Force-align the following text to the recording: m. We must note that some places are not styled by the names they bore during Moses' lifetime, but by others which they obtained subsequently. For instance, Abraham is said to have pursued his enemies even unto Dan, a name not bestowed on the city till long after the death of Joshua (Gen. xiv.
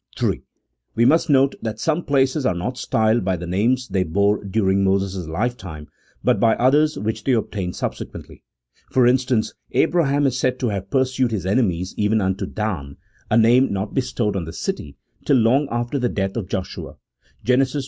m. 0.19 0.33
We 0.95 1.05
must 1.05 1.29
note 1.29 1.53
that 1.61 1.79
some 1.79 2.03
places 2.03 2.43
are 2.43 2.55
not 2.55 2.75
styled 2.79 3.23
by 3.23 3.37
the 3.37 3.45
names 3.45 3.87
they 3.87 4.01
bore 4.01 4.43
during 4.43 4.83
Moses' 4.83 5.27
lifetime, 5.27 5.89
but 6.23 6.39
by 6.39 6.55
others 6.55 6.97
which 6.97 7.23
they 7.23 7.33
obtained 7.33 7.75
subsequently. 7.75 8.41
For 8.89 9.05
instance, 9.05 9.53
Abraham 9.73 10.25
is 10.25 10.39
said 10.39 10.57
to 10.61 10.69
have 10.69 10.89
pursued 10.89 11.29
his 11.29 11.45
enemies 11.45 11.93
even 11.97 12.19
unto 12.19 12.47
Dan, 12.47 12.97
a 13.29 13.37
name 13.37 13.71
not 13.71 13.93
bestowed 13.93 14.35
on 14.35 14.45
the 14.45 14.53
city 14.53 14.97
till 15.23 15.37
long 15.37 15.67
after 15.69 15.99
the 15.99 16.09
death 16.09 16.35
of 16.35 16.49
Joshua 16.49 16.95
(Gen. 17.43 17.59
xiv. 17.59 17.79